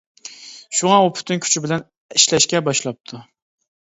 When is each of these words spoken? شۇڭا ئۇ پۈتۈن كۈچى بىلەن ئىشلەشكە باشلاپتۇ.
شۇڭا 0.77 0.95
ئۇ 1.01 1.11
پۈتۈن 1.17 1.43
كۈچى 1.43 1.61
بىلەن 1.65 1.85
ئىشلەشكە 2.17 2.63
باشلاپتۇ. 2.69 3.21